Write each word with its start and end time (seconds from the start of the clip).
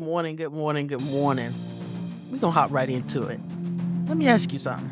Morning, 0.00 0.34
good 0.34 0.52
morning, 0.52 0.88
good 0.88 1.02
morning. 1.02 1.54
We're 2.28 2.38
gonna 2.38 2.50
hop 2.50 2.72
right 2.72 2.90
into 2.90 3.28
it. 3.28 3.38
Let 4.08 4.16
me 4.16 4.26
ask 4.26 4.52
you 4.52 4.58
something. 4.58 4.90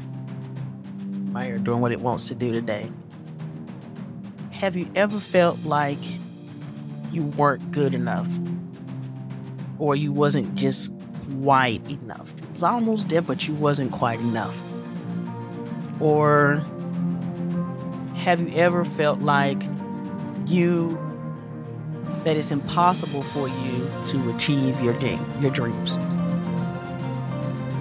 My 1.33 1.43
hair 1.43 1.59
doing 1.59 1.81
what 1.81 1.91
it 1.91 2.01
wants 2.01 2.29
to 2.29 2.37
do 2.37 2.53
today. 2.53 2.89
Have 4.53 4.77
you 4.77 4.89
ever 4.95 5.19
felt 5.19 5.65
like 5.65 5.99
you 7.11 7.25
weren't 7.25 7.73
good 7.73 7.95
enough? 7.95 8.29
Or 9.81 9.97
you 9.97 10.13
wasn't 10.13 10.55
just 10.55 10.95
quite 11.43 11.85
enough? 11.91 12.33
It 12.39 12.53
was 12.53 12.63
almost 12.63 13.09
there, 13.09 13.23
but 13.23 13.49
you 13.49 13.55
wasn't 13.55 13.91
quite 13.91 14.21
enough. 14.21 14.57
Or 16.01 16.65
have 18.15 18.41
you 18.41 18.57
ever 18.57 18.85
felt 18.85 19.19
like 19.19 19.65
you 20.47 20.97
that 22.25 22.37
it's 22.37 22.51
impossible 22.51 23.23
for 23.23 23.49
you 23.49 23.91
to 24.09 24.31
achieve 24.37 24.81
your 24.81 24.95
dream, 24.95 25.25
your 25.41 25.51
dreams. 25.51 25.99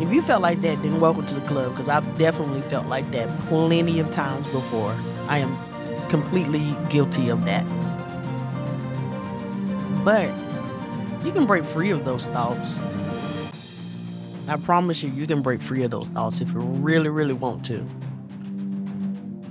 If 0.02 0.12
you 0.12 0.22
felt 0.22 0.42
like 0.42 0.62
that, 0.62 0.82
then 0.82 1.00
welcome 1.00 1.26
to 1.28 1.36
the 1.36 1.48
club 1.48 1.76
because 1.76 1.88
I've 1.88 2.18
definitely 2.18 2.62
felt 2.62 2.88
like 2.88 3.10
that 3.12 3.30
plenty 3.42 4.00
of 4.00 4.12
times 4.12 4.46
before. 4.48 4.96
I 5.28 5.38
am 5.38 5.56
completely 6.10 6.76
guilty 6.90 7.30
of 7.30 7.46
that. 7.46 7.66
But 10.04 10.28
you 11.24 11.32
can 11.32 11.46
break 11.46 11.64
free 11.64 11.92
of 11.92 12.04
those 12.04 12.26
thoughts. 12.28 12.76
I 14.48 14.58
promise 14.58 15.04
you, 15.04 15.12
you 15.12 15.28
can 15.28 15.44
break 15.44 15.62
free 15.62 15.84
of 15.84 15.92
those 15.92 16.08
thoughts 16.10 16.42
if 16.42 16.52
you 16.52 16.60
really, 16.60 17.10
really 17.10 17.34
want 17.34 17.64
to. 17.66 17.86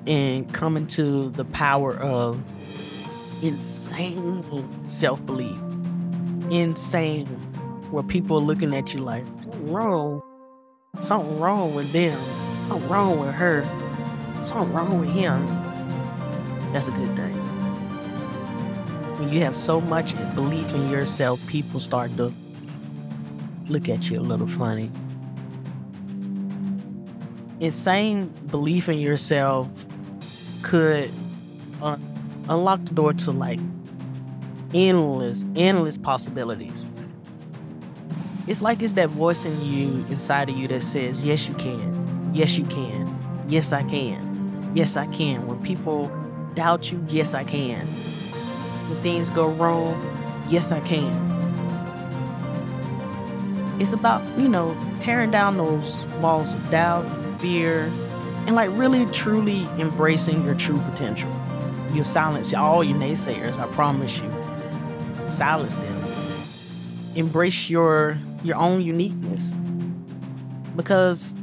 And 0.07 0.53
come 0.53 0.77
into 0.77 1.31
the 1.31 1.45
power 1.45 1.97
of 1.97 2.43
insane 3.43 4.89
self 4.89 5.25
belief. 5.27 5.59
Insane. 6.51 7.27
Where 7.91 8.03
people 8.03 8.37
are 8.39 8.43
looking 8.43 8.75
at 8.75 8.95
you 8.95 9.01
like, 9.01 9.25
wrong. 9.63 10.23
Something 11.01 11.39
wrong 11.41 11.75
with 11.75 11.91
them. 11.93 12.19
Something 12.55 12.89
wrong 12.89 13.19
with 13.19 13.35
her. 13.35 13.65
Something 14.41 14.73
wrong 14.73 15.01
with 15.01 15.11
him. 15.11 15.45
That's 16.73 16.89
a 16.89 16.93
good 16.93 17.17
thing. 17.17 17.35
When 19.19 19.29
you 19.29 19.41
have 19.41 19.57
so 19.57 19.81
much 19.81 20.15
belief 20.35 20.73
in 20.75 20.91
yourself, 20.91 21.45
people 21.47 21.81
start 21.81 22.17
to 22.17 22.33
look 23.69 23.89
at 23.89 24.09
you 24.11 24.19
a 24.19 24.23
little 24.23 24.47
funny. 24.47 24.91
Insane 27.61 28.29
belief 28.51 28.89
in 28.89 28.99
yourself 28.99 29.85
could 30.63 31.11
uh, 31.83 31.97
unlock 32.51 32.85
the 32.85 32.95
door 32.95 33.13
to 33.15 33.31
like 33.31 33.61
endless, 34.75 35.47
endless 35.57 35.97
possibilities. 35.97 36.87
It's 38.47 38.61
like 38.61 38.83
it's 38.83 38.95
that 38.95 39.11
voice 39.11 39.45
in 39.45 39.65
you, 39.65 40.05
inside 40.11 40.51
of 40.51 40.57
you, 40.57 40.67
that 40.69 40.83
says, 40.83 41.25
Yes, 41.25 41.49
you 41.49 41.55
can. 41.55 42.31
Yes, 42.35 42.59
you 42.59 42.65
can. 42.65 43.17
Yes, 43.49 43.73
I 43.73 43.83
can. 43.85 44.73
Yes, 44.75 44.97
I 44.97 45.07
can. 45.07 45.47
When 45.47 45.63
people 45.63 46.11
doubt 46.55 46.91
you, 46.91 47.05
yes, 47.09 47.35
I 47.35 47.45
can. 47.45 47.87
When 47.87 48.99
things 49.03 49.31
go 49.31 49.49
wrong, 49.49 49.95
yes, 50.49 50.73
I 50.73 50.81
can. 50.81 51.29
It's 53.81 53.93
about, 53.93 54.23
you 54.39 54.49
know, 54.49 54.77
tearing 55.01 55.31
down 55.31 55.57
those 55.57 56.05
walls 56.21 56.55
of 56.55 56.71
doubt, 56.71 57.09
fear, 57.39 57.91
and 58.47 58.55
like 58.55 58.71
really 58.73 59.07
truly 59.07 59.63
embracing 59.79 60.45
your 60.45 60.55
true 60.55 60.81
potential. 60.91 61.31
You'll 61.93 62.05
silence 62.05 62.55
all 62.55 62.85
your 62.85 62.97
naysayers, 62.97 63.59
I 63.59 63.67
promise 63.75 64.19
you. 64.19 64.31
Silence 65.29 65.77
them. 65.77 66.05
Embrace 67.17 67.69
your 67.69 68.19
your 68.43 68.57
own 68.57 68.83
uniqueness. 68.83 69.57
Because 70.77 71.35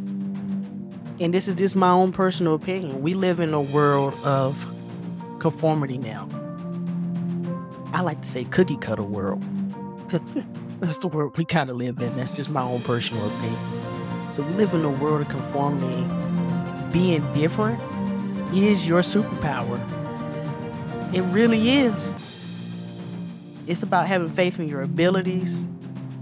and 1.20 1.34
this 1.34 1.48
is 1.48 1.56
just 1.56 1.76
my 1.76 1.90
own 1.90 2.12
personal 2.12 2.54
opinion, 2.54 3.02
we 3.02 3.14
live 3.14 3.40
in 3.40 3.54
a 3.54 3.62
world 3.62 4.14
of 4.24 4.58
conformity 5.40 5.98
now. 5.98 6.30
I 7.94 8.02
like 8.02 8.22
to 8.22 8.28
say 8.28 8.44
cookie 8.46 8.78
cutter 8.78 9.04
world. 9.04 9.44
That's 10.80 11.00
the 11.00 11.08
world 11.08 11.36
we 11.38 11.46
kind 11.46 11.70
of 11.70 11.78
live 11.78 12.00
in. 12.00 12.16
That's 12.16 12.36
just 12.36 12.50
my 12.50 12.62
own 12.62 12.82
personal 12.82 13.26
opinion. 13.26 14.32
So 14.32 14.44
live 14.44 14.74
in 14.74 14.86
a 14.86 14.90
world 14.90 15.22
of 15.22 15.30
conformity. 15.30 16.06
Being 16.92 17.22
different 17.34 17.80
is 18.54 18.88
your 18.88 19.02
superpower. 19.02 19.80
It 21.14 21.22
really 21.22 21.72
is. 21.72 22.14
It's 23.66 23.82
about 23.82 24.08
having 24.08 24.30
faith 24.30 24.60
in 24.60 24.68
your 24.68 24.82
abilities, 24.82 25.68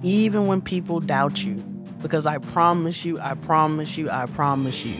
even 0.04 0.46
when 0.46 0.62
people 0.62 1.00
doubt 1.00 1.44
you. 1.44 1.56
Because 2.02 2.28
I 2.28 2.38
promise 2.38 3.04
you, 3.04 3.20
I 3.20 3.34
promise 3.34 3.98
you, 3.98 4.12
I 4.12 4.28
promise 4.28 4.86
you, 4.86 4.96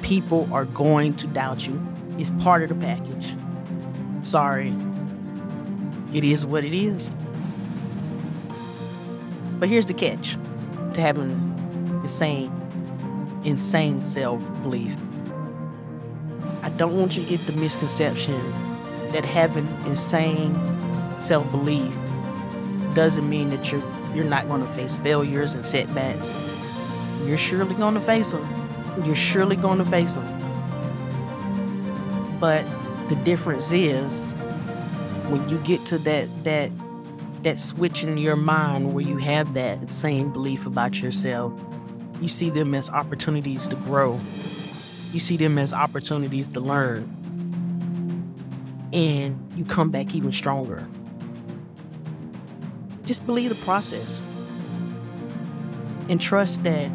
people 0.00 0.48
are 0.50 0.64
going 0.64 1.14
to 1.16 1.26
doubt 1.26 1.66
you. 1.66 1.78
It's 2.16 2.30
part 2.42 2.62
of 2.62 2.70
the 2.70 2.74
package. 2.76 3.34
Sorry. 4.22 4.74
It 6.14 6.24
is 6.24 6.46
what 6.46 6.64
it 6.64 6.72
is. 6.72 7.12
But 9.58 9.68
here's 9.68 9.86
the 9.86 9.94
catch 9.94 10.38
to 10.94 11.00
having 11.02 11.32
insane, 12.02 12.50
insane 13.44 14.00
self 14.00 14.42
belief. 14.62 14.96
I 16.62 16.70
don't 16.70 16.96
want 16.96 17.16
you 17.16 17.24
to 17.24 17.28
get 17.28 17.46
the 17.46 17.52
misconception 17.60 18.34
that 19.12 19.24
having 19.24 19.66
insane 19.86 20.54
self 21.18 21.50
belief 21.50 21.96
doesn't 22.94 23.28
mean 23.28 23.50
that 23.50 23.70
you're 23.70 23.82
you're 24.14 24.24
not 24.24 24.48
going 24.48 24.60
to 24.60 24.66
face 24.68 24.96
failures 24.96 25.54
and 25.54 25.64
setbacks. 25.64 26.34
You're 27.24 27.36
surely 27.36 27.74
going 27.74 27.94
to 27.94 28.00
face 28.00 28.32
them. 28.32 28.46
You're 29.04 29.16
surely 29.16 29.56
going 29.56 29.78
to 29.78 29.84
face 29.84 30.14
them. 30.14 30.26
But 32.40 32.64
the 33.08 33.16
difference 33.16 33.70
is 33.72 34.34
when 35.28 35.48
you 35.48 35.58
get 35.58 35.84
to 35.86 35.98
that 35.98 36.28
that 36.44 36.70
that 37.42 37.58
switch 37.58 38.02
in 38.02 38.18
your 38.18 38.36
mind 38.36 38.94
where 38.94 39.04
you 39.04 39.18
have 39.18 39.54
that 39.54 39.92
same 39.94 40.32
belief 40.32 40.66
about 40.66 41.00
yourself, 41.00 41.52
you 42.20 42.28
see 42.28 42.50
them 42.50 42.74
as 42.74 42.90
opportunities 42.90 43.68
to 43.68 43.76
grow. 43.76 44.18
You 45.12 45.20
see 45.20 45.36
them 45.36 45.58
as 45.58 45.72
opportunities 45.72 46.48
to 46.48 46.60
learn 46.60 47.17
and 48.92 49.38
you 49.56 49.64
come 49.64 49.90
back 49.90 50.14
even 50.14 50.32
stronger. 50.32 50.86
Just 53.04 53.24
believe 53.26 53.48
the 53.48 53.64
process 53.64 54.22
and 56.08 56.20
trust 56.20 56.62
that 56.64 56.90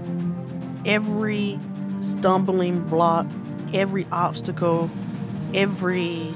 every 0.86 1.59
stumbling 2.02 2.80
block, 2.82 3.26
every 3.74 4.06
obstacle, 4.12 4.90
every 5.53 6.34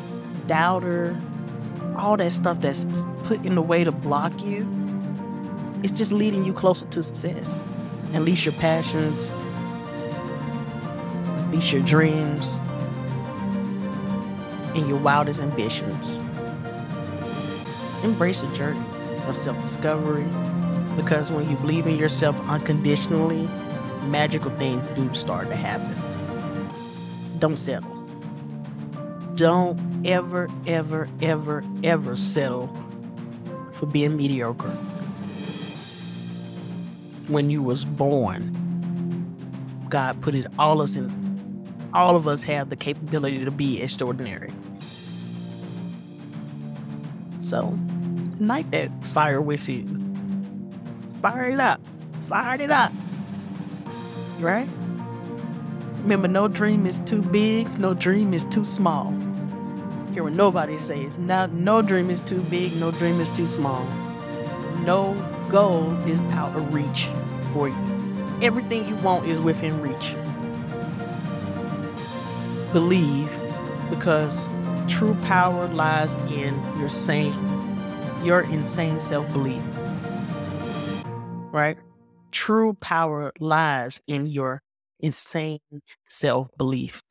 doubter, 0.47 1.19
all 1.96 2.17
that 2.17 2.31
stuff 2.31 2.62
that's 2.62 2.85
put 3.23 3.44
in 3.46 3.56
the 3.56 3.62
way 3.62 3.84
to 3.84 3.91
block 3.91 4.44
you, 4.44 4.67
it's 5.84 5.94
just 5.94 6.12
leading 6.12 6.44
you 6.44 6.53
closer 6.53 6.85
to 6.88 7.03
success. 7.03 7.63
Unleash 8.13 8.46
your 8.46 8.53
passions, 8.53 9.31
unleash 11.44 11.73
your 11.73 11.81
dreams, 11.81 12.59
and 14.77 14.88
your 14.88 14.97
wildest 14.97 15.39
ambitions. 15.39 16.19
Embrace 18.03 18.41
the 18.41 18.55
journey 18.55 18.79
of 19.27 19.35
self 19.35 19.59
discovery 19.61 20.27
because 20.95 21.31
when 21.31 21.49
you 21.49 21.55
believe 21.57 21.88
in 21.88 21.97
yourself 21.97 22.39
unconditionally, 22.47 23.47
magical 24.03 24.51
things 24.51 24.87
do 24.95 25.13
start 25.13 25.47
to 25.49 25.55
happen. 25.55 25.95
Don't 27.39 27.57
settle. 27.57 27.93
Don't 29.35 29.79
ever, 30.05 30.49
ever, 30.66 31.09
ever, 31.21 31.63
ever 31.83 32.16
settle 32.16 32.67
for 33.71 33.85
being 33.85 34.16
mediocre. 34.16 34.69
When 37.28 37.49
you 37.49 37.61
was 37.61 37.84
born, 37.84 38.53
God 39.90 40.22
put 40.22 40.34
it 40.34 40.47
all 40.57 40.81
us 40.81 40.96
in 40.96 41.28
all 41.93 42.16
of 42.16 42.28
us 42.28 42.43
have 42.43 42.69
the 42.69 42.75
capability 42.75 43.43
to 43.43 43.52
be 43.52 43.81
extraordinary. 43.81 44.53
So, 47.47 47.79
ignite 48.34 48.70
that 48.72 48.91
fire 49.05 49.40
with 49.40 49.70
you. 49.70 49.88
Fire 51.22 51.49
it 51.49 51.61
up. 51.61 51.79
Fire 52.23 52.61
it 52.61 52.70
up. 52.70 52.91
Right? 54.41 54.67
Remember, 56.02 56.28
no 56.28 56.49
dream 56.49 56.85
is 56.85 56.99
too 57.05 57.22
big, 57.22 57.79
no 57.79 57.94
dream 57.94 58.34
is 58.34 58.44
too 58.44 58.66
small. 58.66 59.11
Hear 60.11 60.26
what 60.26 60.34
nobody 60.34 60.78
says. 60.78 61.17
Now, 61.17 61.46
no 61.46 61.82
dream 61.82 62.09
is 62.09 62.20
too 62.20 62.41
big, 62.49 62.76
no 62.76 62.91
dream 62.91 63.22
is 63.22 63.29
too 63.29 63.47
small. 63.47 63.85
No 64.84 65.14
goal 65.47 65.93
is 66.05 66.22
out 66.34 66.53
of 66.53 66.73
reach 66.73 67.05
for 67.53 67.70
you. 67.70 68.38
Everything 68.41 68.85
you 68.90 68.96
want 68.97 69.26
is 69.26 69.40
within 69.40 69.82
reach. 69.82 70.16
Believe 72.73 73.32
because 73.90 74.46
true 74.87 75.16
power 75.25 75.67
lies 75.69 76.16
in 76.31 76.55
your 76.79 76.89
sane, 76.89 77.34
your 78.23 78.41
insane 78.41 78.99
self-belief. 78.99 79.63
right? 81.51 81.78
True 82.31 82.73
power 82.75 83.31
lies 83.39 84.01
in 84.07 84.28
your 84.28 84.61
insane 84.99 85.59
self 86.07 86.49
belief. 86.57 87.01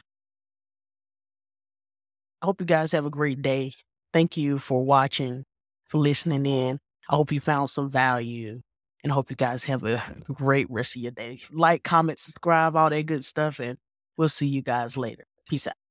I 2.43 2.47
hope 2.47 2.61
you 2.61 2.67
guys 2.67 2.93
have 2.93 3.07
a 3.07 3.11
great 3.11 3.43
day. 3.43 3.73
Thank 4.13 4.37
you 4.37 4.59
for 4.59 4.85
watching, 4.85 5.45
for 5.87 5.99
listening 5.99 6.47
in. 6.47 6.79
I 7.11 7.17
hope 7.17 7.33
you 7.33 7.41
found 7.41 7.71
some 7.71 7.91
value 7.91 8.63
and 9.03 9.13
hope 9.13 9.31
you 9.31 9.37
guys 9.37 9.65
have 9.65 9.85
a 9.85 10.03
great 10.33 10.69
rest 10.71 10.97
of 10.97 11.03
your 11.03 11.13
day. 11.13 11.41
Like, 11.53 11.85
comment, 11.85 12.19
subscribe, 12.19 12.77
all 12.77 12.91
that 12.91 13.07
good 13.07 13.25
stuff, 13.25 13.61
and 13.61 13.79
we'll 14.17 14.29
see 14.29 14.47
you 14.47 14.63
guys 14.63 14.97
later. 14.97 15.25
Peace 15.49 15.67
out. 15.67 15.86